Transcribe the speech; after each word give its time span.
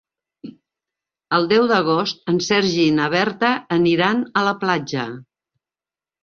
El 1.37 1.45
deu 1.51 1.67
d'agost 1.71 2.31
en 2.33 2.39
Sergi 2.45 2.85
i 2.85 2.95
na 3.01 3.11
Berta 3.17 3.53
aniran 3.79 4.25
a 4.43 4.45
la 4.49 4.55
platja. 4.65 5.05